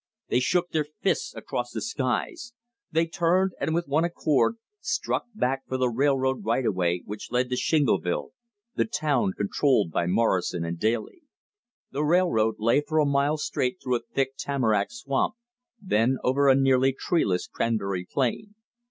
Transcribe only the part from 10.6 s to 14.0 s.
& Daly. The railroad lay for a mile straight through